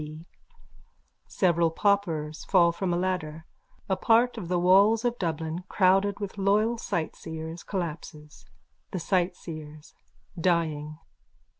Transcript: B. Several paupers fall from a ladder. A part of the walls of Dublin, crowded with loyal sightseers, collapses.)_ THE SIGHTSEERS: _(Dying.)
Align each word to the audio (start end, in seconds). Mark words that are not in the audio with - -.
B. 0.01 0.25
Several 1.27 1.69
paupers 1.69 2.43
fall 2.45 2.71
from 2.71 2.91
a 2.91 2.97
ladder. 2.97 3.45
A 3.87 3.95
part 3.95 4.35
of 4.35 4.47
the 4.47 4.57
walls 4.57 5.05
of 5.05 5.19
Dublin, 5.19 5.63
crowded 5.69 6.19
with 6.19 6.39
loyal 6.39 6.79
sightseers, 6.79 7.61
collapses.)_ 7.61 8.49
THE 8.89 8.99
SIGHTSEERS: 8.99 9.93
_(Dying.) 10.39 10.97